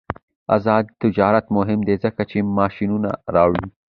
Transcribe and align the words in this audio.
آزاد 0.55 0.85
تجارت 1.01 1.45
مهم 1.57 1.79
دی 1.87 1.95
ځکه 2.03 2.21
چې 2.29 2.37
ماشینونه 2.57 3.09
راوړي. 3.35 3.65